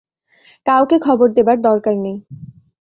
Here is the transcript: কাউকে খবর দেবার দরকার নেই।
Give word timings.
কাউকে 0.65 0.95
খবর 0.99 1.27
দেবার 1.37 1.57
দরকার 1.61 1.95
নেই। 1.97 2.17